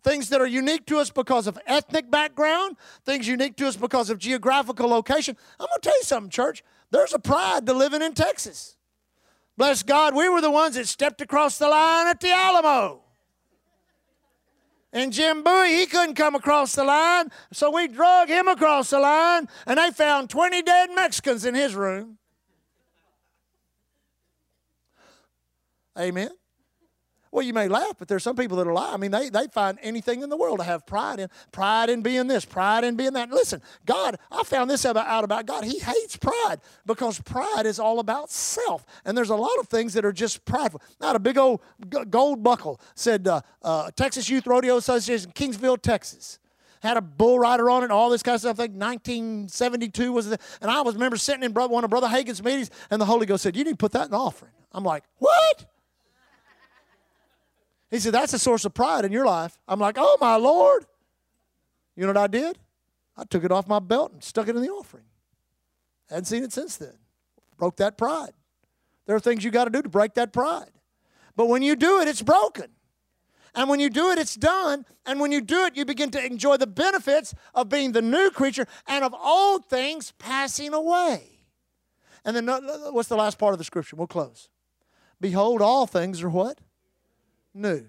[0.03, 4.09] things that are unique to us because of ethnic background, things unique to us because
[4.09, 5.37] of geographical location.
[5.59, 6.63] I'm going to tell you something, church.
[6.89, 8.77] There's a pride to living in Texas.
[9.57, 13.01] Bless God, we were the ones that stepped across the line at the Alamo.
[14.93, 18.99] And Jim Bowie, he couldn't come across the line, so we drug him across the
[18.99, 22.17] line, and they found 20 dead Mexicans in his room.
[25.97, 26.31] Amen.
[27.32, 28.93] Well, you may laugh, but there's some people that are lie.
[28.93, 31.29] I mean, they, they find anything in the world to have pride in.
[31.53, 33.29] Pride in being this, pride in being that.
[33.29, 35.63] Listen, God, I found this out about God.
[35.63, 38.86] He hates pride because pride is all about self.
[39.05, 40.82] And there's a lot of things that are just prideful.
[40.99, 41.61] Not a big old
[42.09, 46.39] gold buckle, said uh, uh, Texas Youth Rodeo Association, Kingsville, Texas
[46.82, 48.59] had a bull rider on it, all this kind of stuff.
[48.59, 50.41] I think 1972 was it.
[50.61, 53.43] And I was remember sitting in one of Brother Hagin's meetings, and the Holy Ghost
[53.43, 54.51] said, You need to put that in the offering.
[54.71, 55.70] I'm like, What?
[57.91, 59.59] He said, That's a source of pride in your life.
[59.67, 60.85] I'm like, Oh, my Lord.
[61.95, 62.57] You know what I did?
[63.17, 65.03] I took it off my belt and stuck it in the offering.
[66.09, 66.97] Hadn't seen it since then.
[67.57, 68.31] Broke that pride.
[69.05, 70.71] There are things you got to do to break that pride.
[71.35, 72.67] But when you do it, it's broken.
[73.53, 74.85] And when you do it, it's done.
[75.05, 78.29] And when you do it, you begin to enjoy the benefits of being the new
[78.31, 81.39] creature and of old things passing away.
[82.23, 82.47] And then
[82.93, 83.95] what's the last part of the scripture?
[83.95, 84.49] We'll close.
[85.19, 86.59] Behold, all things are what?
[87.53, 87.85] New.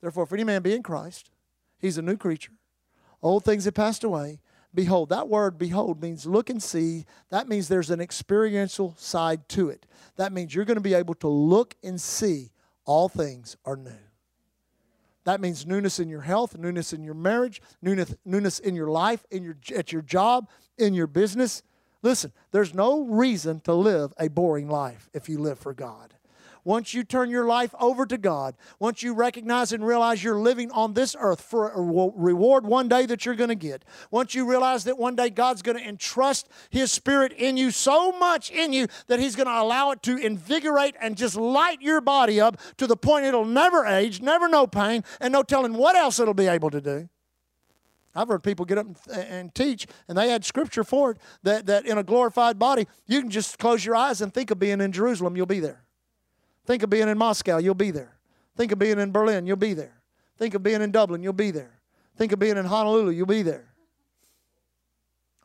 [0.00, 1.30] Therefore, if any man be in Christ,
[1.78, 2.52] he's a new creature.
[3.22, 4.40] Old things have passed away.
[4.74, 7.04] Behold, that word behold means look and see.
[7.30, 9.86] That means there's an experiential side to it.
[10.16, 12.50] That means you're going to be able to look and see
[12.84, 13.92] all things are new.
[15.24, 19.24] That means newness in your health, newness in your marriage, newness, newness in your life,
[19.30, 20.48] in your, at your job,
[20.78, 21.62] in your business.
[22.02, 26.14] Listen, there's no reason to live a boring life if you live for God.
[26.64, 30.70] Once you turn your life over to God, once you recognize and realize you're living
[30.70, 34.48] on this earth for a reward one day that you're going to get, once you
[34.48, 38.72] realize that one day God's going to entrust His Spirit in you so much in
[38.72, 42.58] you that He's going to allow it to invigorate and just light your body up
[42.76, 46.32] to the point it'll never age, never know pain, and no telling what else it'll
[46.32, 47.08] be able to do.
[48.14, 51.86] I've heard people get up and, teach, and they had scripture for it that, that
[51.86, 54.92] in a glorified body, you can just close your eyes and think of being in
[54.92, 55.82] Jerusalem, you'll be there.
[56.64, 58.16] Think of being in Moscow, you'll be there.
[58.56, 60.00] Think of being in Berlin, you'll be there.
[60.38, 61.80] Think of being in Dublin, you'll be there.
[62.16, 63.72] Think of being in Honolulu, you'll be there.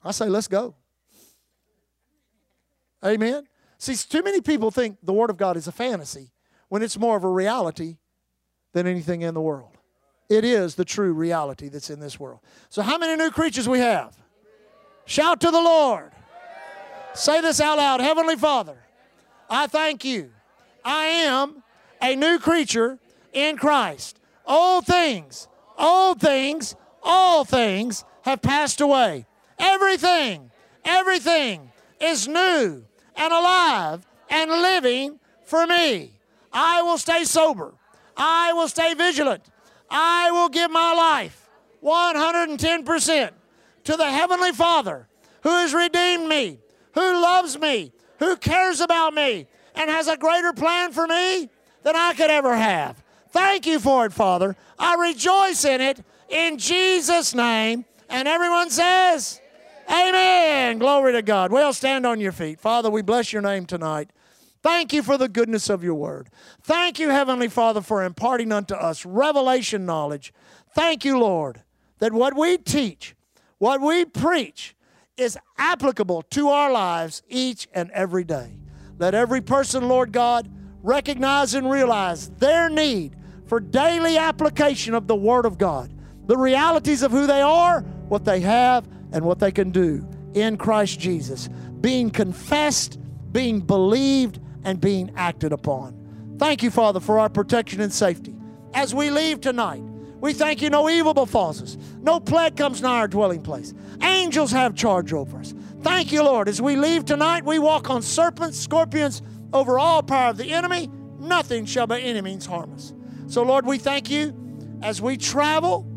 [0.03, 0.75] I say, let's go.
[3.03, 3.47] Amen.
[3.77, 6.31] See, too many people think the Word of God is a fantasy
[6.69, 7.97] when it's more of a reality
[8.73, 9.77] than anything in the world.
[10.29, 12.41] It is the true reality that's in this world.
[12.69, 14.17] So, how many new creatures we have?
[15.05, 16.11] Shout to the Lord.
[17.13, 18.77] Say this out loud Heavenly Father,
[19.49, 20.31] I thank you
[20.87, 21.63] I am
[22.01, 22.97] a new creature
[23.33, 24.21] in Christ.
[24.45, 29.25] All things, all things, all things have passed away.
[29.59, 30.49] Everything,
[30.85, 32.85] everything is new
[33.17, 36.13] and alive and living for me.
[36.53, 37.73] I will stay sober.
[38.15, 39.43] I will stay vigilant.
[39.89, 41.49] I will give my life
[41.83, 43.31] 110%
[43.83, 45.09] to the Heavenly Father
[45.41, 46.59] who has redeemed me,
[46.93, 49.47] who loves me, who cares about me,
[49.77, 51.49] and has a greater plan for me
[51.83, 53.01] than I could ever have.
[53.29, 54.55] Thank you for it, Father.
[54.79, 57.85] I rejoice in it in Jesus' name.
[58.09, 59.41] And everyone says,
[59.89, 60.07] Amen.
[60.09, 60.79] Amen.
[60.79, 61.51] Glory to God.
[61.51, 62.59] Well, stand on your feet.
[62.59, 64.09] Father, we bless your name tonight.
[64.63, 66.29] Thank you for the goodness of your word.
[66.63, 70.33] Thank you, Heavenly Father, for imparting unto us revelation knowledge.
[70.75, 71.61] Thank you, Lord,
[71.99, 73.15] that what we teach,
[73.59, 74.75] what we preach,
[75.15, 78.51] is applicable to our lives each and every day.
[78.99, 80.49] Let every person, Lord God,
[80.81, 85.93] recognize and realize their need for daily application of the Word of God,
[86.25, 90.57] the realities of who they are, what they have, and what they can do in
[90.57, 92.99] Christ Jesus, being confessed,
[93.31, 96.35] being believed, and being acted upon.
[96.37, 98.35] Thank you, Father, for our protection and safety.
[98.73, 99.81] As we leave tonight,
[100.19, 103.73] we thank you no evil befalls us, no plague comes nigh our dwelling place.
[104.01, 105.53] Angels have charge over us.
[105.87, 106.49] Thank you, Lord.
[106.49, 109.21] As we leave tonight, we walk on serpents, scorpions,
[109.53, 110.91] over all power of the enemy.
[111.17, 112.93] Nothing shall by any means harm us.
[113.27, 114.35] So, Lord, we thank you
[114.83, 115.87] as we travel,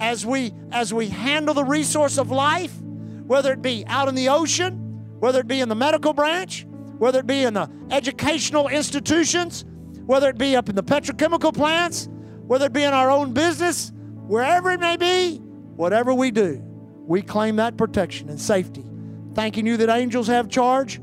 [0.00, 2.78] as we as we handle the resource of life,
[3.26, 4.74] whether it be out in the ocean,
[5.18, 6.66] whether it be in the medical branch,
[6.98, 9.64] whether it be in the educational institutions,
[10.04, 12.06] whether it be up in the petrochemical plants,
[12.46, 13.92] whether it be in our own business,
[14.26, 15.38] wherever it may be,
[15.74, 16.62] whatever we do,
[17.06, 18.84] we claim that protection and safety
[19.38, 20.98] thanking you that angels have charge.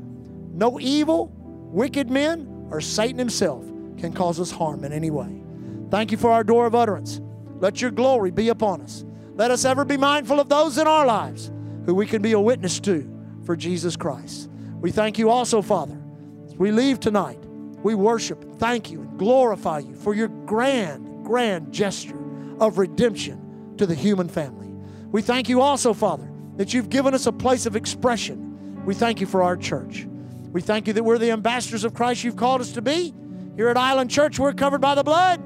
[0.52, 1.32] No evil,
[1.72, 3.64] wicked men, or Satan himself
[3.96, 5.42] can cause us harm in any way.
[5.90, 7.22] Thank you for our door of utterance.
[7.60, 9.06] Let your glory be upon us.
[9.36, 11.50] Let us ever be mindful of those in our lives
[11.86, 13.10] who we can be a witness to
[13.46, 14.50] for Jesus Christ.
[14.82, 15.96] We thank you also, Father,
[16.44, 17.42] as we leave tonight.
[17.82, 22.18] We worship, thank you, and glorify you for your grand, grand gesture
[22.60, 24.68] of redemption to the human family.
[25.10, 28.84] We thank you also, Father, that you've given us a place of expression.
[28.84, 30.06] We thank you for our church.
[30.52, 33.14] We thank you that we're the ambassadors of Christ you've called us to be.
[33.56, 35.42] Here at Island Church, we're covered by the blood,